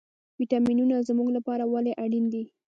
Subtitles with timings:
[0.39, 2.43] ویټامینونه زموږ لپاره ولې اړین دي